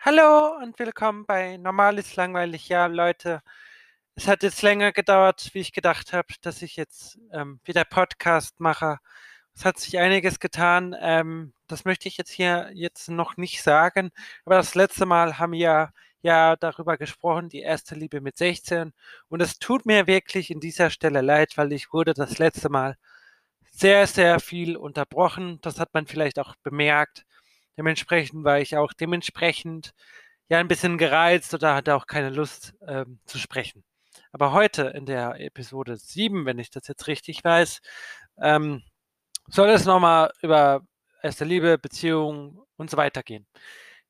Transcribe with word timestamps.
Hallo 0.00 0.56
und 0.62 0.78
willkommen 0.78 1.26
bei 1.26 1.56
Normal 1.56 1.98
ist 1.98 2.14
langweilig. 2.14 2.68
Ja, 2.68 2.86
Leute, 2.86 3.42
es 4.14 4.28
hat 4.28 4.44
jetzt 4.44 4.62
länger 4.62 4.92
gedauert, 4.92 5.50
wie 5.54 5.60
ich 5.60 5.72
gedacht 5.72 6.12
habe, 6.12 6.28
dass 6.42 6.62
ich 6.62 6.76
jetzt 6.76 7.18
ähm, 7.32 7.60
wieder 7.64 7.84
Podcast 7.84 8.60
mache. 8.60 8.98
Es 9.56 9.64
hat 9.64 9.78
sich 9.78 9.98
einiges 9.98 10.38
getan. 10.40 10.94
Ähm, 11.00 11.52
das 11.66 11.84
möchte 11.84 12.08
ich 12.08 12.16
jetzt 12.16 12.30
hier 12.30 12.70
jetzt 12.74 13.08
noch 13.10 13.36
nicht 13.36 13.62
sagen. 13.62 14.10
Aber 14.44 14.56
das 14.56 14.76
letzte 14.76 15.04
Mal 15.04 15.38
haben 15.38 15.52
wir 15.52 15.92
ja 16.22 16.56
darüber 16.56 16.96
gesprochen, 16.96 17.48
die 17.48 17.62
erste 17.62 17.96
Liebe 17.96 18.20
mit 18.20 18.38
16. 18.38 18.92
Und 19.28 19.42
es 19.42 19.58
tut 19.58 19.84
mir 19.84 20.06
wirklich 20.06 20.50
in 20.50 20.60
dieser 20.60 20.90
Stelle 20.90 21.22
leid, 21.22 21.56
weil 21.56 21.72
ich 21.72 21.92
wurde 21.92 22.14
das 22.14 22.38
letzte 22.38 22.68
Mal 22.68 22.96
sehr, 23.72 24.06
sehr 24.06 24.40
viel 24.40 24.76
unterbrochen. 24.76 25.60
Das 25.62 25.80
hat 25.80 25.92
man 25.94 26.06
vielleicht 26.06 26.38
auch 26.38 26.54
bemerkt. 26.62 27.24
Dementsprechend 27.78 28.44
war 28.44 28.58
ich 28.60 28.76
auch 28.76 28.92
dementsprechend 28.92 29.94
ja 30.48 30.58
ein 30.58 30.68
bisschen 30.68 30.98
gereizt 30.98 31.54
oder 31.54 31.74
hatte 31.74 31.94
auch 31.94 32.06
keine 32.06 32.30
Lust 32.30 32.74
ähm, 32.86 33.20
zu 33.26 33.38
sprechen. 33.38 33.84
Aber 34.32 34.52
heute 34.52 34.88
in 34.88 35.06
der 35.06 35.40
Episode 35.40 35.96
7, 35.96 36.44
wenn 36.46 36.58
ich 36.58 36.70
das 36.70 36.88
jetzt 36.88 37.06
richtig 37.06 37.44
weiß, 37.44 37.80
ähm, 38.42 38.82
soll 39.48 39.68
es 39.70 39.84
nochmal 39.84 40.32
über 40.42 40.82
erste 41.22 41.44
Liebe, 41.44 41.78
Beziehung 41.78 42.64
und 42.76 42.90
so 42.90 42.96
weiter 42.96 43.22
gehen. 43.22 43.46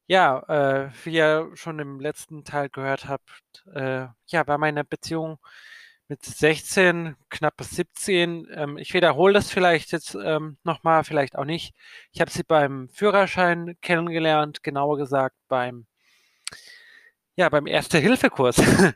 Ja, 0.06 0.40
äh, 0.48 0.90
wie 1.04 1.14
ihr 1.14 1.50
schon 1.54 1.78
im 1.80 2.00
letzten 2.00 2.44
Teil 2.44 2.70
gehört 2.70 3.08
habt, 3.08 3.64
äh, 3.74 4.06
ja, 4.28 4.42
bei 4.44 4.58
meiner 4.58 4.84
Beziehung 4.84 5.38
mit 6.08 6.24
16, 6.24 7.16
knapp 7.28 7.56
bis 7.58 7.70
17. 7.70 8.48
Ähm, 8.54 8.78
ich 8.78 8.94
wiederhole 8.94 9.34
das 9.34 9.50
vielleicht 9.50 9.92
jetzt 9.92 10.14
ähm, 10.14 10.56
nochmal, 10.64 11.04
vielleicht 11.04 11.36
auch 11.36 11.44
nicht. 11.44 11.74
Ich 12.12 12.20
habe 12.20 12.30
sie 12.30 12.42
beim 12.42 12.88
Führerschein 12.88 13.76
kennengelernt, 13.82 14.62
genauer 14.62 14.96
gesagt 14.96 15.36
beim, 15.48 15.86
ja, 17.36 17.48
beim 17.50 17.66
Erste-Hilfe-Kurs. 17.66 18.58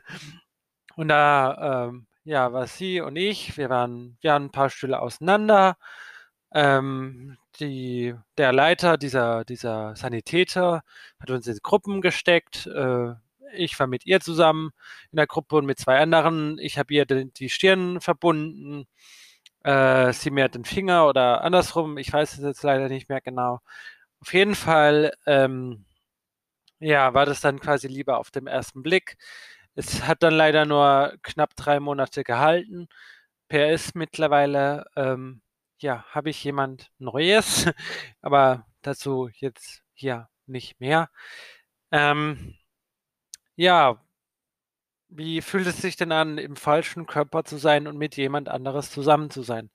und 0.95 1.07
da, 1.07 1.87
ähm, 1.87 2.07
ja, 2.23 2.51
war 2.51 2.67
sie 2.67 3.01
und 3.01 3.15
ich, 3.15 3.57
wir 3.57 3.69
waren, 3.69 4.17
waren 4.23 4.45
ein 4.45 4.51
paar 4.51 4.69
Stühle 4.69 4.99
auseinander. 4.99 5.77
Ähm, 6.53 7.37
die, 7.59 8.15
der 8.37 8.53
Leiter 8.53 8.97
dieser, 8.97 9.45
dieser 9.45 9.95
Sanitäter 9.95 10.83
hat 11.19 11.29
uns 11.29 11.47
in 11.47 11.57
Gruppen 11.61 12.01
gesteckt. 12.01 12.67
Äh, 12.67 13.13
ich 13.55 13.79
war 13.79 13.87
mit 13.87 14.05
ihr 14.05 14.19
zusammen 14.21 14.71
in 15.11 15.17
der 15.17 15.27
Gruppe 15.27 15.57
und 15.57 15.65
mit 15.65 15.79
zwei 15.79 15.99
anderen. 15.99 16.57
Ich 16.59 16.77
habe 16.77 16.93
ihr 16.93 17.05
die, 17.05 17.49
Stirn 17.49 18.01
verbunden, 18.01 18.85
äh, 19.63 20.13
sie 20.13 20.31
mir 20.31 20.49
den 20.49 20.65
Finger 20.65 21.07
oder 21.07 21.41
andersrum. 21.43 21.97
Ich 21.97 22.11
weiß 22.13 22.33
es 22.37 22.43
jetzt 22.43 22.63
leider 22.63 22.89
nicht 22.89 23.09
mehr 23.09 23.21
genau. 23.21 23.61
Auf 24.21 24.33
jeden 24.33 24.55
Fall, 24.55 25.13
ähm, 25.27 25.85
ja, 26.79 27.13
war 27.13 27.25
das 27.25 27.41
dann 27.41 27.59
quasi 27.59 27.87
lieber 27.87 28.17
auf 28.19 28.31
dem 28.31 28.47
ersten 28.47 28.83
Blick. 28.83 29.17
Es 29.75 30.03
hat 30.07 30.23
dann 30.23 30.33
leider 30.35 30.65
nur 30.65 31.17
knapp 31.23 31.55
drei 31.55 31.79
Monate 31.79 32.23
gehalten. 32.23 32.87
PS 33.49 33.95
mittlerweile, 33.95 34.85
ähm, 34.95 35.41
ja, 35.79 36.05
habe 36.11 36.29
ich 36.31 36.43
jemand 36.43 36.91
Neues, 36.99 37.67
aber 38.21 38.65
dazu 38.81 39.29
jetzt 39.35 39.83
hier 39.93 40.29
nicht 40.47 40.79
mehr. 40.79 41.09
Ähm, 41.91 42.55
ja, 43.55 43.99
wie 45.09 45.41
fühlt 45.41 45.67
es 45.67 45.77
sich 45.77 45.95
denn 45.95 46.11
an, 46.11 46.37
im 46.37 46.55
falschen 46.55 47.05
Körper 47.05 47.43
zu 47.43 47.57
sein 47.57 47.87
und 47.87 47.97
mit 47.97 48.17
jemand 48.17 48.49
anderes 48.49 48.91
zusammen 48.91 49.29
zu 49.29 49.43
sein? 49.43 49.69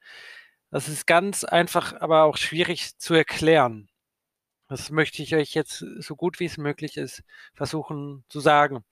Das 0.71 0.89
ist 0.89 1.07
ganz 1.07 1.45
einfach, 1.45 1.95
aber 2.01 2.25
auch 2.25 2.37
schwierig 2.37 2.99
zu 2.99 3.15
erklären. 3.15 3.89
Das 4.69 4.91
möchte 4.91 5.23
ich 5.23 5.35
euch 5.35 5.55
jetzt 5.55 5.79
so 5.99 6.17
gut 6.17 6.41
wie 6.41 6.45
es 6.47 6.59
möglich 6.59 6.97
ist 6.99 7.23
versuchen 7.55 8.25
zu 8.29 8.41
sagen. 8.41 8.85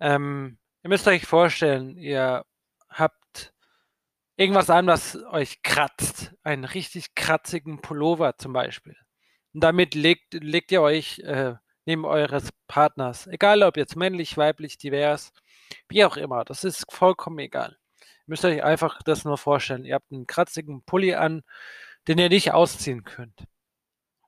Ähm, 0.00 0.58
ihr 0.82 0.90
müsst 0.90 1.08
euch 1.08 1.26
vorstellen, 1.26 1.96
ihr 1.98 2.44
habt 2.88 3.52
irgendwas 4.36 4.70
an, 4.70 4.86
was 4.86 5.16
euch 5.30 5.62
kratzt. 5.62 6.34
Einen 6.42 6.64
richtig 6.64 7.14
kratzigen 7.14 7.80
Pullover 7.80 8.36
zum 8.38 8.52
Beispiel. 8.52 8.96
Und 9.54 9.62
damit 9.64 9.94
legt, 9.94 10.34
legt 10.34 10.72
ihr 10.72 10.82
euch 10.82 11.18
äh, 11.20 11.54
neben 11.84 12.04
eures 12.04 12.50
Partners. 12.68 13.26
Egal 13.26 13.62
ob 13.62 13.76
jetzt 13.76 13.96
männlich, 13.96 14.36
weiblich, 14.36 14.78
divers, 14.78 15.32
wie 15.88 16.04
auch 16.04 16.16
immer. 16.16 16.44
Das 16.44 16.64
ist 16.64 16.84
vollkommen 16.90 17.38
egal. 17.38 17.76
Ihr 18.00 18.06
müsst 18.26 18.44
euch 18.44 18.62
einfach 18.62 19.02
das 19.02 19.24
nur 19.24 19.38
vorstellen. 19.38 19.84
Ihr 19.84 19.94
habt 19.94 20.12
einen 20.12 20.26
kratzigen 20.26 20.82
Pulli 20.84 21.14
an, 21.14 21.42
den 22.08 22.18
ihr 22.18 22.28
nicht 22.28 22.52
ausziehen 22.52 23.04
könnt. 23.04 23.44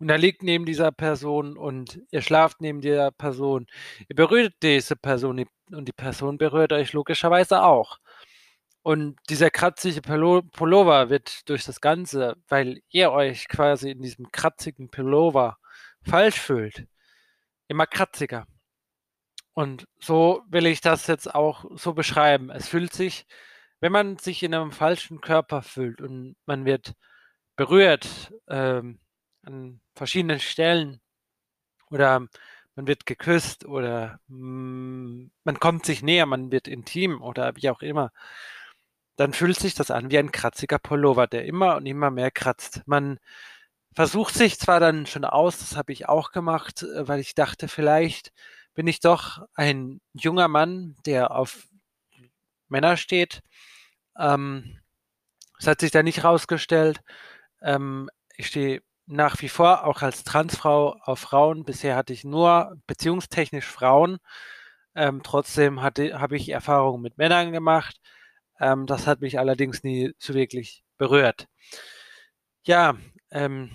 Und 0.00 0.08
er 0.10 0.18
liegt 0.18 0.42
neben 0.42 0.66
dieser 0.66 0.92
Person 0.92 1.56
und 1.56 2.00
ihr 2.10 2.20
schlaft 2.20 2.60
neben 2.60 2.80
dieser 2.80 3.10
Person. 3.12 3.66
Ihr 4.08 4.16
berührt 4.16 4.54
diese 4.62 4.96
Person 4.96 5.44
und 5.70 5.88
die 5.88 5.92
Person 5.92 6.36
berührt 6.38 6.72
euch 6.72 6.92
logischerweise 6.92 7.62
auch. 7.62 7.98
Und 8.82 9.16
dieser 9.30 9.50
kratzige 9.50 10.02
Pullover 10.02 11.08
wird 11.08 11.48
durch 11.48 11.64
das 11.64 11.80
Ganze, 11.80 12.36
weil 12.48 12.82
ihr 12.90 13.12
euch 13.12 13.48
quasi 13.48 13.90
in 13.92 14.02
diesem 14.02 14.30
kratzigen 14.30 14.90
Pullover 14.90 15.56
falsch 16.02 16.38
fühlt, 16.38 16.86
immer 17.68 17.86
kratziger. 17.86 18.46
Und 19.54 19.86
so 20.00 20.42
will 20.48 20.66
ich 20.66 20.80
das 20.80 21.06
jetzt 21.06 21.32
auch 21.34 21.64
so 21.76 21.94
beschreiben. 21.94 22.50
Es 22.50 22.68
fühlt 22.68 22.92
sich, 22.92 23.26
wenn 23.80 23.92
man 23.92 24.18
sich 24.18 24.42
in 24.42 24.54
einem 24.54 24.72
falschen 24.72 25.20
Körper 25.20 25.62
fühlt 25.62 26.00
und 26.00 26.36
man 26.46 26.64
wird 26.64 26.94
berührt 27.56 28.32
ähm, 28.48 28.98
an 29.44 29.80
verschiedenen 29.94 30.40
Stellen 30.40 31.00
oder 31.90 32.26
man 32.74 32.86
wird 32.86 33.06
geküsst 33.06 33.64
oder 33.64 34.18
mm, 34.28 35.26
man 35.44 35.60
kommt 35.60 35.86
sich 35.86 36.02
näher, 36.02 36.26
man 36.26 36.50
wird 36.50 36.68
intim 36.68 37.22
oder 37.22 37.54
wie 37.56 37.70
auch 37.70 37.82
immer, 37.82 38.12
dann 39.16 39.32
fühlt 39.32 39.58
sich 39.58 39.74
das 39.74 39.90
an 39.90 40.10
wie 40.10 40.18
ein 40.18 40.32
kratziger 40.32 40.78
Pullover, 40.78 41.26
der 41.26 41.44
immer 41.46 41.76
und 41.76 41.86
immer 41.86 42.10
mehr 42.10 42.30
kratzt. 42.30 42.82
Man 42.86 43.18
versucht 43.94 44.34
sich 44.34 44.58
zwar 44.58 44.80
dann 44.80 45.06
schon 45.06 45.24
aus, 45.24 45.58
das 45.58 45.76
habe 45.76 45.92
ich 45.92 46.08
auch 46.08 46.30
gemacht, 46.32 46.82
äh, 46.82 47.08
weil 47.08 47.20
ich 47.20 47.34
dachte, 47.34 47.68
vielleicht 47.68 48.32
bin 48.74 48.86
ich 48.86 49.00
doch 49.00 49.46
ein 49.54 50.00
junger 50.14 50.48
Mann, 50.48 50.96
der 51.06 51.30
auf 51.32 51.68
Männer 52.68 52.96
steht. 52.96 53.40
Ähm, 54.18 54.78
das 55.58 55.68
hat 55.68 55.80
sich 55.80 55.90
da 55.90 56.02
nicht 56.02 56.24
rausgestellt. 56.24 57.00
Ähm, 57.62 58.10
ich 58.36 58.48
stehe 58.48 58.82
nach 59.06 59.40
wie 59.42 59.48
vor 59.48 59.84
auch 59.86 60.02
als 60.02 60.24
Transfrau 60.24 60.96
auf 61.02 61.20
Frauen. 61.20 61.64
Bisher 61.64 61.96
hatte 61.96 62.12
ich 62.12 62.24
nur 62.24 62.76
beziehungstechnisch 62.86 63.66
Frauen. 63.66 64.18
Ähm, 64.94 65.22
trotzdem 65.24 65.82
habe 65.82 66.36
ich 66.36 66.48
Erfahrungen 66.50 67.02
mit 67.02 67.18
Männern 67.18 67.52
gemacht. 67.52 68.00
Ähm, 68.60 68.86
das 68.86 69.06
hat 69.06 69.20
mich 69.20 69.38
allerdings 69.38 69.82
nie 69.84 70.14
so 70.18 70.34
wirklich 70.34 70.84
berührt. 70.98 71.46
Ja, 72.66 72.96
ähm, 73.30 73.70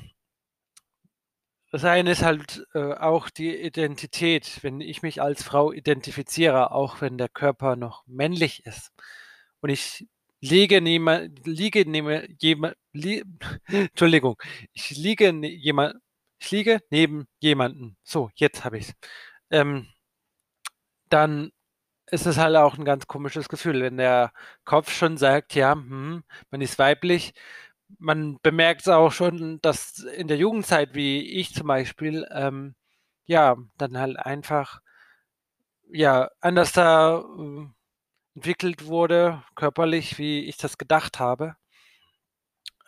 das 1.72 1.84
eine 1.86 2.12
ist 2.12 2.24
halt 2.24 2.66
äh, 2.74 2.94
auch 2.94 3.30
die 3.30 3.56
Identität, 3.56 4.60
wenn 4.64 4.82
ich 4.82 5.02
mich 5.04 5.22
als 5.22 5.44
Frau 5.44 5.72
identifiziere, 5.72 6.72
auch 6.72 7.02
wenn 7.02 7.18
der 7.18 7.30
Körper 7.30 7.76
noch 7.76 8.04
männlich 8.08 8.66
ist. 8.66 8.92
Und 9.62 9.70
ich 9.70 10.08
liege 10.42 10.82
neben, 10.82 11.36
liege 11.46 11.90
neben 11.90 12.36
jemand, 12.40 12.76
li, 12.94 13.24
Entschuldigung, 13.68 14.38
ich 14.74 14.92
liege 14.92 15.34
ne, 15.34 15.50
ich 16.42 16.52
liege 16.52 16.82
neben 16.90 17.28
jemanden. 17.40 17.98
So, 18.04 18.30
jetzt 18.36 18.64
habe 18.66 18.78
ich 18.78 18.90
es. 18.90 18.94
Ähm, 19.52 19.88
dann 21.10 21.52
ist 22.08 22.26
es 22.26 22.38
halt 22.38 22.56
auch 22.56 22.78
ein 22.78 22.86
ganz 22.86 23.08
komisches 23.08 23.50
Gefühl, 23.50 23.82
wenn 23.82 23.98
der 23.98 24.34
Kopf 24.66 24.92
schon 24.94 25.18
sagt, 25.18 25.56
ja, 25.56 25.74
hm, 25.74 26.24
man 26.52 26.62
ist 26.62 26.80
weiblich, 26.80 27.34
man 27.98 28.38
bemerkt 28.42 28.82
es 28.82 28.88
auch 28.88 29.12
schon, 29.12 29.60
dass 29.62 30.00
in 30.00 30.28
der 30.28 30.38
Jugendzeit, 30.38 30.94
wie 30.94 31.22
ich 31.40 31.54
zum 31.54 31.68
Beispiel, 31.68 32.28
ähm, 32.32 32.76
ja, 33.26 33.58
dann 33.78 33.98
halt 33.98 34.18
einfach, 34.20 34.82
ja, 35.92 36.30
anders 36.42 36.72
da 36.72 37.20
äh, 37.20 37.68
entwickelt 38.36 38.86
wurde, 38.86 39.44
körperlich, 39.56 40.18
wie 40.18 40.46
ich 40.46 40.58
das 40.58 40.78
gedacht 40.78 41.20
habe. 41.20 41.56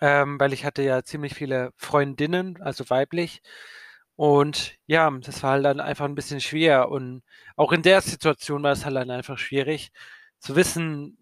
Ähm, 0.02 0.40
weil 0.40 0.54
ich 0.54 0.66
hatte 0.66 0.82
ja 0.82 1.04
ziemlich 1.04 1.36
viele 1.36 1.72
Freundinnen, 1.78 2.60
also 2.62 2.90
weiblich. 2.90 3.42
Und 4.16 4.78
ja, 4.88 5.10
das 5.12 5.44
war 5.44 5.52
halt 5.52 5.66
dann 5.66 5.80
einfach 5.80 6.06
ein 6.06 6.16
bisschen 6.16 6.42
schwer. 6.42 6.90
Und 6.90 7.24
auch 7.56 7.72
in 7.72 7.84
der 7.84 8.02
Situation 8.02 8.64
war 8.64 8.72
es 8.72 8.86
halt 8.86 8.96
dann 8.96 9.12
einfach 9.12 9.38
schwierig 9.38 9.92
zu 10.40 10.56
wissen, 10.56 11.18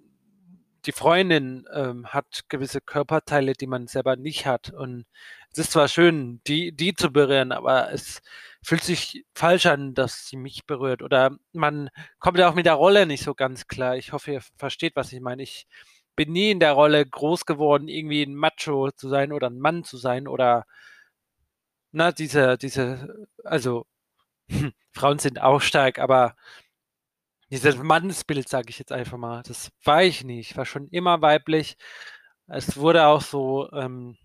die 0.86 0.92
Freundin 0.92 1.66
ähm, 1.74 2.08
hat 2.08 2.46
gewisse 2.50 2.82
Körperteile, 2.82 3.54
die 3.54 3.68
man 3.68 3.88
selber 3.88 4.16
nicht 4.16 4.46
hat. 4.46 4.72
Und 4.72 5.06
es 5.52 5.60
ist 5.60 5.72
zwar 5.72 5.88
schön, 5.88 6.42
die, 6.48 6.72
die 6.72 6.94
zu 6.94 7.12
berühren, 7.12 7.52
aber 7.52 7.92
es 7.92 8.22
fühlt 8.64 8.84
sich 8.84 9.26
falsch 9.34 9.66
an, 9.66 9.94
dass 9.94 10.28
sie 10.28 10.38
mich 10.38 10.66
berührt. 10.66 11.02
Oder 11.02 11.38
man 11.54 11.90
kommt 12.20 12.38
ja 12.40 12.50
auch 12.50 12.56
mit 12.56 12.66
der 12.66 12.74
Rolle 12.74 13.06
nicht 13.06 13.24
so 13.24 13.34
ganz 13.36 13.68
klar. 13.68 13.98
Ich 13.98 14.14
hoffe, 14.14 14.32
ihr 14.34 14.42
versteht, 14.58 14.96
was 14.96 15.12
ich 15.14 15.22
meine. 15.22 15.44
Ich 15.44 15.68
bin 16.16 16.32
nie 16.34 16.52
in 16.52 16.60
der 16.60 16.74
Rolle 16.74 17.06
groß 17.06 17.46
geworden, 17.46 17.88
irgendwie 17.88 18.24
ein 18.24 18.36
Macho 18.36 18.92
zu 18.92 19.10
sein 19.10 19.32
oder 19.32 19.50
ein 19.50 19.60
Mann 19.60 19.84
zu 19.84 19.98
sein 19.98 20.28
oder 20.28 20.66
na, 21.92 22.12
diese, 22.12 22.58
diese, 22.58 23.28
also 23.44 23.86
Frauen 24.94 25.20
sind 25.20 25.42
auch 25.42 25.62
stark, 25.62 26.00
aber 26.00 26.36
dieses 27.52 27.78
Mannsbild, 27.78 28.48
sage 28.50 28.70
ich 28.70 28.80
jetzt 28.80 28.92
einfach 28.92 29.18
mal, 29.18 29.44
das 29.44 29.72
war 29.84 30.04
ich 30.04 30.24
nicht. 30.24 30.52
Ich 30.52 30.58
war 30.58 30.66
schon 30.66 30.88
immer 30.90 31.22
weiblich. 31.22 31.78
Es 32.48 32.78
wurde 32.78 33.08
auch 33.08 33.22
so 33.22 33.72
ähm, 33.72 34.18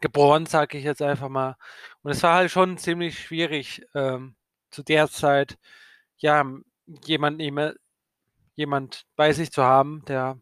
geboren, 0.00 0.46
sage 0.46 0.78
ich 0.78 0.84
jetzt 0.84 1.02
einfach 1.02 1.28
mal. 1.28 1.56
Und 2.02 2.12
es 2.12 2.22
war 2.22 2.34
halt 2.36 2.50
schon 2.50 2.78
ziemlich 2.78 3.18
schwierig 3.18 3.82
ähm, 3.94 4.36
zu 4.70 4.82
der 4.82 5.08
Zeit, 5.08 5.56
ja, 6.18 6.44
jemand, 7.04 7.40
jemand 8.56 9.04
bei 9.16 9.32
sich 9.32 9.50
zu 9.52 9.62
haben, 9.64 10.04
der 10.06 10.38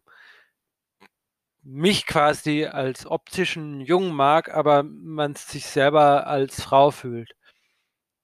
mich 1.63 2.05
quasi 2.05 2.65
als 2.65 3.05
optischen 3.05 3.79
Jungen 3.81 4.13
mag, 4.13 4.49
aber 4.53 4.83
man 4.83 5.35
sich 5.35 5.65
selber 5.65 6.27
als 6.27 6.61
Frau 6.61 6.91
fühlt. 6.91 7.31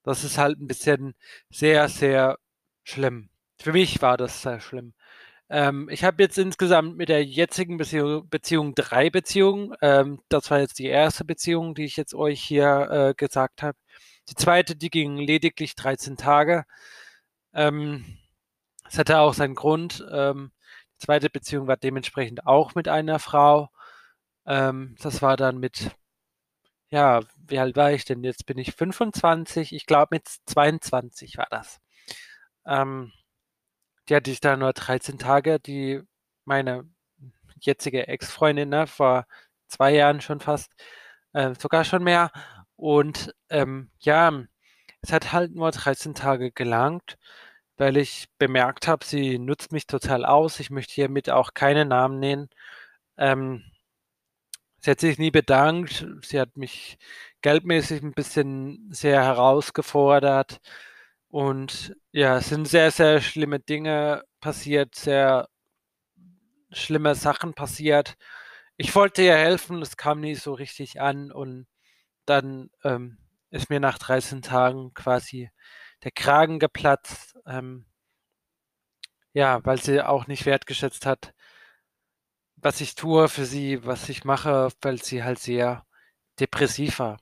Das 0.04 0.24
ist 0.24 0.38
halt 0.38 0.60
ein 0.60 0.68
bisschen 0.68 1.16
sehr, 1.50 1.90
sehr 1.90 2.38
schlimm. 2.84 3.29
Für 3.62 3.74
mich 3.74 4.02
war 4.02 4.18
das 4.18 4.42
sehr 4.42 4.60
schlimm. 4.62 4.94
Ähm, 5.50 5.90
ich 5.90 6.04
habe 6.04 6.24
jetzt 6.24 6.38
insgesamt 6.38 6.98
mit 6.98 7.10
der 7.10 7.26
jetzigen 7.26 7.78
Beziehung, 7.78 8.30
Beziehung 8.30 8.76
drei 8.76 9.10
Beziehungen. 9.10 9.76
Ähm, 9.82 10.22
das 10.30 10.52
war 10.52 10.60
jetzt 10.60 10.80
die 10.80 10.86
erste 10.88 11.26
Beziehung, 11.26 11.76
die 11.76 11.86
ich 11.86 11.98
jetzt 11.98 12.14
euch 12.14 12.42
hier 12.42 12.90
äh, 12.92 13.14
gesagt 13.16 13.64
habe. 13.64 13.78
Die 14.30 14.36
zweite, 14.36 14.76
die 14.76 14.90
ging 14.90 15.18
lediglich 15.18 15.76
13 15.76 16.18
Tage. 16.18 16.66
Ähm, 17.54 18.20
das 18.86 19.00
hatte 19.00 19.20
auch 19.20 19.34
seinen 19.34 19.56
Grund. 19.56 20.06
Ähm, 20.12 20.52
die 20.96 21.06
zweite 21.06 21.30
Beziehung 21.30 21.68
war 21.68 21.78
dementsprechend 21.78 22.48
auch 22.48 22.76
mit 22.76 22.88
einer 22.88 23.20
Frau. 23.20 23.70
Ähm, 24.46 24.96
das 25.02 25.22
war 25.22 25.38
dann 25.38 25.60
mit, 25.60 25.92
ja, 26.90 27.22
wie 27.48 27.60
alt 27.60 27.76
war 27.76 27.92
ich 27.94 28.06
denn? 28.06 28.24
Jetzt 28.24 28.46
bin 28.46 28.58
ich 28.58 28.74
25. 28.76 29.74
Ich 29.74 29.86
glaube, 29.86 30.10
mit 30.12 30.28
22 30.46 31.38
war 31.38 31.48
das. 31.52 31.80
Ähm, 32.66 33.12
die 34.10 34.16
hatte 34.16 34.32
ich 34.32 34.42
da 34.42 34.58
nur 34.58 34.74
13 34.74 35.20
Tage. 35.20 35.60
Die, 35.60 36.02
meine 36.46 36.86
jetzige 37.62 38.08
Ex-Freundin, 38.08 38.70
ne, 38.70 38.88
vor 38.88 39.26
zwei 39.68 39.94
Jahren 39.94 40.22
schon 40.22 40.40
fast, 40.40 40.72
äh, 41.34 41.54
sogar 41.56 41.84
schon 41.86 42.04
mehr. 42.04 42.32
Und 42.76 43.34
ähm, 43.50 43.92
ja, 44.00 44.32
es 45.02 45.14
hat 45.14 45.34
halt 45.34 45.56
nur 45.56 45.72
13 45.72 46.16
Tage 46.16 46.52
gelangt, 46.52 47.18
weil 47.78 47.98
ich 47.98 48.28
bemerkt 48.40 48.88
habe, 48.88 49.06
sie 49.06 49.40
nutzt 49.40 49.72
mich 49.72 49.88
total 49.88 50.26
aus. 50.26 50.60
Ich 50.60 50.70
möchte 50.72 50.94
hiermit 50.94 51.30
auch 51.30 51.54
keine 51.54 51.86
Namen 51.86 52.20
nennen. 52.20 52.50
Ähm, 53.18 53.64
sie 54.82 54.92
hat 54.92 55.00
sich 55.02 55.18
nie 55.20 55.32
bedankt. 55.32 56.06
Sie 56.24 56.40
hat 56.40 56.58
mich 56.58 56.98
geldmäßig 57.42 58.02
ein 58.04 58.14
bisschen 58.14 58.90
sehr 58.92 59.24
herausgefordert. 59.24 60.60
Und 61.30 61.96
ja, 62.12 62.38
es 62.38 62.50
sind 62.50 62.68
sehr, 62.68 62.92
sehr 62.92 63.22
schlimme 63.22 63.60
Dinge 63.60 64.24
passiert, 64.42 64.96
sehr 64.96 65.48
schlimme 66.72 67.16
Sachen 67.16 67.54
passiert. 67.54 68.16
Ich 68.78 68.96
wollte 68.96 69.24
ihr 69.24 69.36
helfen, 69.36 69.82
es 69.82 69.98
kam 69.98 70.22
nie 70.22 70.36
so 70.36 70.54
richtig 70.54 71.02
an 71.02 71.32
und 71.32 71.68
dann 72.26 72.72
ähm, 72.84 73.18
ist 73.52 73.70
mir 73.70 73.80
nach 73.80 74.00
13 74.00 74.42
Tagen 74.42 74.94
quasi 74.94 75.52
der 76.04 76.12
Kragen 76.12 76.60
geplatzt. 76.60 77.38
Ähm, 77.48 77.86
ja, 79.34 79.64
weil 79.66 79.82
sie 79.82 80.02
auch 80.06 80.28
nicht 80.28 80.46
wertgeschätzt 80.46 81.06
hat, 81.06 81.34
was 82.58 82.82
ich 82.82 82.96
tue 82.96 83.28
für 83.30 83.46
sie, 83.46 83.86
was 83.86 84.10
ich 84.10 84.24
mache, 84.26 84.70
weil 84.82 85.02
sie 85.02 85.24
halt 85.24 85.40
sehr 85.40 85.86
depressiv 86.40 87.00
war. 87.00 87.18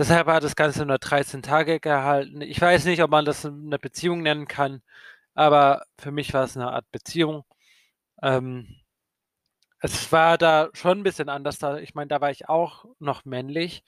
Deshalb 0.00 0.28
hat 0.28 0.42
das 0.44 0.56
Ganze 0.56 0.86
nur 0.86 0.96
13 0.96 1.42
Tage 1.42 1.78
gehalten. 1.78 2.40
Ich 2.40 2.58
weiß 2.58 2.86
nicht, 2.86 3.02
ob 3.02 3.10
man 3.10 3.26
das 3.26 3.44
eine 3.44 3.78
Beziehung 3.78 4.22
nennen 4.22 4.48
kann, 4.48 4.80
aber 5.34 5.84
für 5.98 6.10
mich 6.10 6.32
war 6.32 6.44
es 6.44 6.56
eine 6.56 6.72
Art 6.72 6.90
Beziehung. 6.90 7.44
Ähm, 8.22 8.80
es 9.80 10.10
war 10.10 10.38
da 10.38 10.70
schon 10.72 11.00
ein 11.00 11.02
bisschen 11.02 11.28
anders. 11.28 11.58
Da, 11.58 11.76
ich 11.76 11.94
meine, 11.94 12.08
da 12.08 12.22
war 12.22 12.30
ich 12.30 12.48
auch 12.48 12.86
noch 12.98 13.26
männlich, 13.26 13.84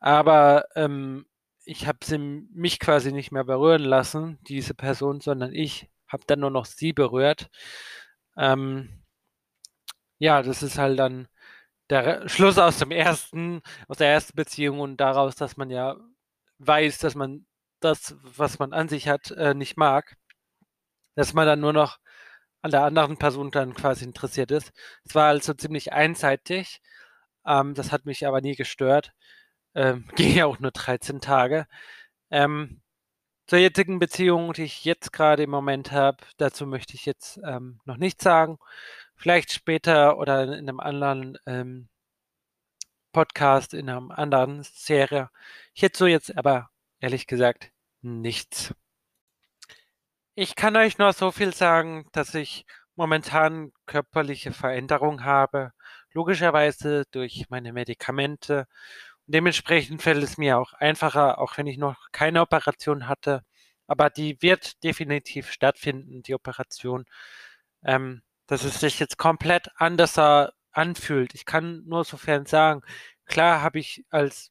aber 0.00 0.66
ähm, 0.74 1.26
ich 1.64 1.86
habe 1.86 1.98
sie 2.04 2.18
mich 2.18 2.80
quasi 2.80 3.12
nicht 3.12 3.30
mehr 3.30 3.44
berühren 3.44 3.84
lassen, 3.84 4.40
diese 4.48 4.74
Person, 4.74 5.20
sondern 5.20 5.52
ich 5.54 5.88
habe 6.08 6.24
dann 6.26 6.40
nur 6.40 6.50
noch 6.50 6.66
sie 6.66 6.92
berührt. 6.92 7.50
Ähm, 8.36 9.04
ja, 10.18 10.42
das 10.42 10.64
ist 10.64 10.78
halt 10.78 10.98
dann 10.98 11.28
der 11.90 12.28
Schluss 12.28 12.58
aus 12.58 12.78
dem 12.78 12.90
ersten, 12.90 13.62
aus 13.88 13.98
der 13.98 14.08
ersten 14.08 14.36
Beziehung 14.36 14.80
und 14.80 14.96
daraus, 14.98 15.36
dass 15.36 15.56
man 15.56 15.70
ja 15.70 15.96
weiß, 16.58 16.98
dass 16.98 17.14
man 17.14 17.46
das, 17.80 18.16
was 18.22 18.58
man 18.58 18.72
an 18.72 18.88
sich 18.88 19.08
hat, 19.08 19.30
äh, 19.32 19.54
nicht 19.54 19.76
mag, 19.76 20.16
dass 21.16 21.34
man 21.34 21.46
dann 21.46 21.60
nur 21.60 21.72
noch 21.72 21.98
an 22.62 22.70
der 22.72 22.84
anderen 22.84 23.18
Person 23.18 23.50
dann 23.50 23.74
quasi 23.74 24.04
interessiert 24.04 24.50
ist. 24.50 24.72
Es 25.04 25.14
war 25.14 25.28
also 25.28 25.54
ziemlich 25.54 25.92
einseitig. 25.92 26.80
Ähm, 27.46 27.74
das 27.74 27.92
hat 27.92 28.06
mich 28.06 28.26
aber 28.26 28.40
nie 28.40 28.56
gestört. 28.56 29.12
Ähm, 29.74 30.06
ging 30.16 30.34
ja 30.36 30.46
auch 30.46 30.58
nur 30.60 30.72
13 30.72 31.20
Tage. 31.20 31.66
Ähm, 32.30 32.82
zur 33.48 33.58
jetzigen 33.60 33.98
Beziehung, 34.00 34.52
die 34.54 34.64
ich 34.64 34.84
jetzt 34.84 35.12
gerade 35.12 35.44
im 35.44 35.50
Moment 35.50 35.92
habe, 35.92 36.18
dazu 36.38 36.66
möchte 36.66 36.94
ich 36.94 37.06
jetzt 37.06 37.38
ähm, 37.44 37.80
noch 37.84 37.96
nichts 37.98 38.24
sagen. 38.24 38.58
Vielleicht 39.16 39.52
später 39.52 40.18
oder 40.18 40.44
in 40.44 40.68
einem 40.68 40.80
anderen 40.80 41.38
ähm, 41.46 41.88
Podcast, 43.12 43.74
in 43.74 43.88
einer 43.88 44.18
anderen 44.18 44.62
Serie. 44.62 45.30
Hierzu 45.72 46.06
jetzt 46.06 46.36
aber 46.36 46.68
ehrlich 47.00 47.26
gesagt 47.26 47.70
nichts. 48.02 48.74
Ich 50.34 50.54
kann 50.54 50.76
euch 50.76 50.98
nur 50.98 51.12
so 51.14 51.30
viel 51.30 51.54
sagen, 51.54 52.06
dass 52.12 52.34
ich 52.34 52.66
momentan 52.94 53.72
körperliche 53.86 54.52
Veränderungen 54.52 55.24
habe, 55.24 55.72
logischerweise 56.12 57.04
durch 57.10 57.46
meine 57.48 57.72
Medikamente. 57.72 58.66
Und 59.26 59.34
dementsprechend 59.34 60.02
fällt 60.02 60.22
es 60.22 60.38
mir 60.38 60.58
auch 60.58 60.72
einfacher, 60.74 61.38
auch 61.38 61.56
wenn 61.56 61.66
ich 61.66 61.78
noch 61.78 61.96
keine 62.12 62.42
Operation 62.42 63.08
hatte. 63.08 63.42
Aber 63.86 64.10
die 64.10 64.42
wird 64.42 64.82
definitiv 64.84 65.50
stattfinden, 65.50 66.22
die 66.22 66.34
Operation. 66.34 67.06
Ähm, 67.84 68.22
dass 68.46 68.64
es 68.64 68.80
sich 68.80 68.98
jetzt 68.98 69.18
komplett 69.18 69.70
anders 69.76 70.18
anfühlt. 70.72 71.34
Ich 71.34 71.44
kann 71.46 71.84
nur 71.86 72.04
sofern 72.04 72.46
sagen, 72.46 72.82
klar 73.26 73.62
habe 73.62 73.78
ich 73.78 74.04
als 74.10 74.50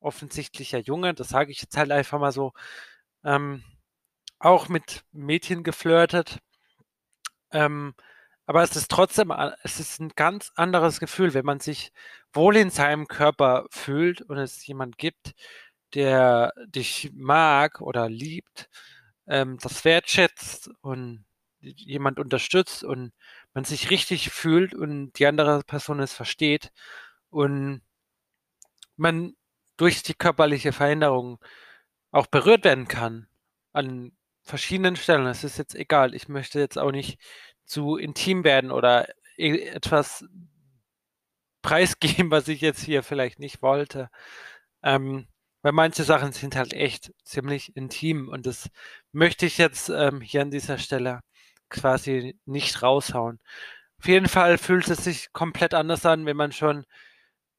offensichtlicher 0.00 0.78
Junge, 0.78 1.14
das 1.14 1.28
sage 1.30 1.50
ich 1.52 1.62
jetzt 1.62 1.76
halt 1.76 1.90
einfach 1.90 2.18
mal 2.20 2.32
so, 2.32 2.52
ähm, 3.24 3.64
auch 4.38 4.68
mit 4.68 5.04
Mädchen 5.12 5.64
geflirtet. 5.64 6.38
Ähm, 7.52 7.94
aber 8.46 8.62
es 8.62 8.76
ist 8.76 8.90
trotzdem, 8.90 9.32
es 9.62 9.80
ist 9.80 10.00
ein 10.00 10.10
ganz 10.16 10.52
anderes 10.56 11.00
Gefühl, 11.00 11.34
wenn 11.34 11.46
man 11.46 11.60
sich 11.60 11.92
wohl 12.32 12.56
in 12.56 12.70
seinem 12.70 13.08
Körper 13.08 13.66
fühlt 13.70 14.22
und 14.22 14.38
es 14.38 14.66
jemand 14.66 14.98
gibt, 14.98 15.34
der 15.94 16.52
dich 16.66 17.10
mag 17.14 17.80
oder 17.80 18.08
liebt, 18.08 18.68
ähm, 19.26 19.58
das 19.62 19.84
wertschätzt 19.84 20.70
und 20.82 21.24
jemand 21.76 22.18
unterstützt 22.18 22.84
und 22.84 23.12
man 23.54 23.64
sich 23.64 23.90
richtig 23.90 24.30
fühlt 24.30 24.74
und 24.74 25.12
die 25.18 25.26
andere 25.26 25.62
Person 25.64 26.00
es 26.00 26.12
versteht 26.12 26.72
und 27.30 27.82
man 28.96 29.34
durch 29.76 30.02
die 30.02 30.14
körperliche 30.14 30.72
Veränderung 30.72 31.38
auch 32.12 32.26
berührt 32.26 32.64
werden 32.64 32.88
kann 32.88 33.26
an 33.72 34.12
verschiedenen 34.42 34.96
Stellen. 34.96 35.26
Es 35.26 35.44
ist 35.44 35.58
jetzt 35.58 35.74
egal. 35.74 36.14
Ich 36.14 36.28
möchte 36.28 36.60
jetzt 36.60 36.78
auch 36.78 36.92
nicht 36.92 37.18
zu 37.64 37.96
intim 37.96 38.44
werden 38.44 38.70
oder 38.70 39.08
e-, 39.36 39.58
etwas 39.66 40.24
preisgeben, 41.62 42.30
was 42.30 42.48
ich 42.48 42.60
jetzt 42.60 42.82
hier 42.84 43.02
vielleicht 43.02 43.40
nicht 43.40 43.62
wollte. 43.62 44.10
Ähm, 44.82 45.26
weil 45.62 45.72
manche 45.72 46.04
Sachen 46.04 46.32
sind 46.32 46.56
halt 46.56 46.74
echt 46.74 47.12
ziemlich 47.24 47.74
intim 47.74 48.28
und 48.28 48.46
das 48.46 48.68
möchte 49.12 49.46
ich 49.46 49.58
jetzt 49.58 49.88
ähm, 49.88 50.20
hier 50.20 50.42
an 50.42 50.50
dieser 50.50 50.78
Stelle 50.78 51.20
quasi 51.70 52.38
nicht 52.44 52.82
raushauen. 52.82 53.40
Auf 53.98 54.08
jeden 54.08 54.28
Fall 54.28 54.58
fühlt 54.58 54.88
es 54.88 55.04
sich 55.04 55.32
komplett 55.32 55.74
anders 55.74 56.04
an, 56.06 56.26
wenn 56.26 56.36
man 56.36 56.52
schon 56.52 56.84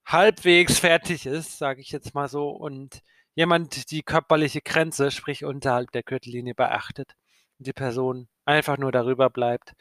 halbwegs 0.05 0.79
fertig 0.79 1.25
ist, 1.25 1.57
sage 1.57 1.81
ich 1.81 1.91
jetzt 1.91 2.13
mal 2.13 2.27
so, 2.27 2.49
und 2.49 3.01
jemand 3.33 3.91
die 3.91 4.03
körperliche 4.03 4.61
Grenze, 4.61 5.11
sprich 5.11 5.43
unterhalb 5.43 5.91
der 5.91 6.03
Gürtellinie, 6.03 6.55
beachtet 6.55 7.15
und 7.59 7.67
die 7.67 7.73
Person 7.73 8.27
einfach 8.45 8.77
nur 8.77 8.91
darüber 8.91 9.29
bleibt. 9.29 9.73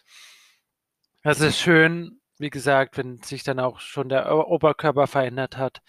Das 1.23 1.41
ist 1.41 1.59
schön, 1.59 2.21
wie 2.39 2.51
gesagt, 2.51 2.97
wenn 2.99 3.23
sich 3.23 3.45
dann 3.45 3.61
auch 3.61 3.81
schon 3.81 4.09
der 4.09 4.31
Oberkörper 4.49 5.07
verändert 5.07 5.57
hat, 5.57 5.81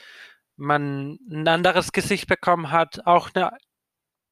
man 0.58 1.20
ein 1.30 1.48
anderes 1.48 1.92
Gesicht 1.92 2.28
bekommen 2.28 2.72
hat, 2.72 3.06
auch 3.06 3.30
eine 3.34 3.52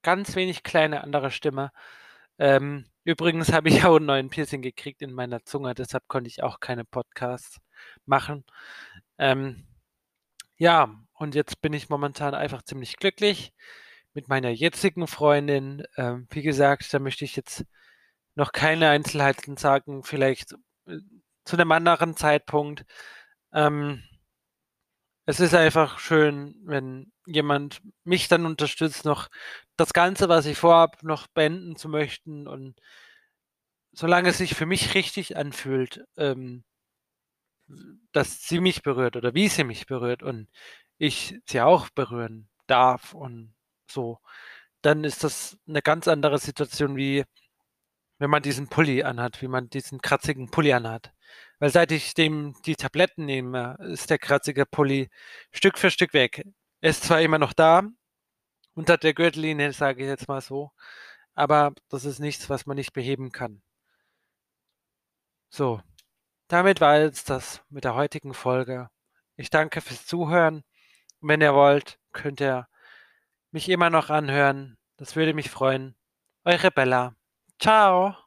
ganz 0.03 0.35
wenig 0.35 0.63
kleine 0.63 1.03
andere 1.03 1.31
Stimme. 1.31 1.71
Ähm, 2.39 2.85
übrigens 3.03 3.51
habe 3.53 3.69
ich 3.69 3.83
auch 3.85 3.97
einen 3.97 4.05
neuen 4.07 4.29
Piercing 4.29 4.61
gekriegt 4.61 5.01
in 5.01 5.13
meiner 5.13 5.43
Zunge, 5.45 5.73
deshalb 5.75 6.07
konnte 6.07 6.29
ich 6.29 6.43
auch 6.43 6.59
keine 6.59 6.85
Podcasts 6.85 7.59
machen. 8.05 8.45
Ähm, 9.17 9.67
ja, 10.57 10.95
und 11.13 11.35
jetzt 11.35 11.61
bin 11.61 11.73
ich 11.73 11.89
momentan 11.89 12.35
einfach 12.35 12.63
ziemlich 12.63 12.97
glücklich. 12.97 13.53
mit 14.13 14.29
meiner 14.29 14.49
jetzigen 14.49 15.07
Freundin, 15.07 15.85
ähm, 15.97 16.27
wie 16.31 16.43
gesagt, 16.43 16.93
da 16.93 16.99
möchte 16.99 17.25
ich 17.25 17.35
jetzt 17.35 17.65
noch 18.35 18.51
keine 18.53 18.89
Einzelheiten 18.89 19.57
sagen, 19.57 20.03
vielleicht 20.03 20.53
äh, 20.87 20.99
zu 21.45 21.57
einem 21.57 21.71
anderen 21.71 22.15
Zeitpunkt. 22.17 22.85
Ähm, 23.53 24.03
es 25.25 25.39
ist 25.39 25.53
einfach 25.53 25.99
schön, 25.99 26.55
wenn 26.65 27.11
jemand 27.25 27.81
mich 28.03 28.27
dann 28.27 28.45
unterstützt, 28.45 29.05
noch 29.05 29.29
das 29.77 29.93
Ganze, 29.93 30.29
was 30.29 30.45
ich 30.45 30.57
vorhabe, 30.57 30.97
noch 31.07 31.27
beenden 31.27 31.75
zu 31.75 31.89
möchten 31.89 32.47
und 32.47 32.75
solange 33.93 34.29
es 34.29 34.39
sich 34.39 34.55
für 34.55 34.65
mich 34.65 34.95
richtig 34.95 35.37
anfühlt, 35.37 36.03
ähm, 36.17 36.63
dass 38.11 38.43
sie 38.47 38.59
mich 38.59 38.83
berührt 38.83 39.15
oder 39.15 39.33
wie 39.33 39.47
sie 39.47 39.63
mich 39.63 39.85
berührt 39.85 40.23
und 40.23 40.47
ich 40.97 41.39
sie 41.47 41.61
auch 41.61 41.89
berühren 41.89 42.49
darf 42.67 43.13
und 43.13 43.53
so, 43.89 44.19
dann 44.81 45.03
ist 45.03 45.23
das 45.23 45.57
eine 45.67 45.81
ganz 45.81 46.07
andere 46.07 46.39
Situation, 46.39 46.97
wie 46.97 47.23
wenn 48.19 48.29
man 48.29 48.43
diesen 48.43 48.69
Pulli 48.69 49.03
anhat, 49.03 49.41
wie 49.41 49.47
man 49.47 49.69
diesen 49.69 50.01
kratzigen 50.01 50.49
Pulli 50.49 50.73
anhat. 50.73 51.13
Weil 51.59 51.69
seit 51.69 51.91
ich 51.91 52.13
dem 52.13 52.55
die 52.65 52.75
Tabletten 52.75 53.25
nehme, 53.25 53.77
ist 53.79 54.09
der 54.09 54.19
kratzige 54.19 54.65
Pulli 54.65 55.09
Stück 55.51 55.77
für 55.77 55.91
Stück 55.91 56.13
weg. 56.13 56.43
Er 56.81 56.89
ist 56.89 57.03
zwar 57.03 57.21
immer 57.21 57.39
noch 57.39 57.53
da, 57.53 57.83
unter 58.75 58.97
der 58.97 59.13
Gürtellinie, 59.13 59.73
sage 59.73 60.03
ich 60.03 60.09
jetzt 60.09 60.27
mal 60.27 60.41
so, 60.41 60.71
aber 61.35 61.73
das 61.89 62.05
ist 62.05 62.19
nichts, 62.19 62.49
was 62.49 62.65
man 62.65 62.75
nicht 62.77 62.93
beheben 62.93 63.31
kann. 63.31 63.61
So, 65.49 65.81
damit 66.47 66.81
war 66.81 66.99
jetzt 66.99 67.29
das 67.29 67.61
mit 67.69 67.83
der 67.83 67.95
heutigen 67.95 68.33
Folge. 68.33 68.89
Ich 69.35 69.49
danke 69.49 69.81
fürs 69.81 70.05
Zuhören. 70.05 70.63
Wenn 71.21 71.41
ihr 71.41 71.53
wollt, 71.53 71.99
könnt 72.11 72.41
ihr 72.41 72.67
mich 73.51 73.69
immer 73.69 73.89
noch 73.89 74.09
anhören. 74.09 74.77
Das 74.97 75.15
würde 75.15 75.33
mich 75.33 75.49
freuen. 75.49 75.95
Eure 76.43 76.71
Bella. 76.71 77.15
Ciao. 77.59 78.22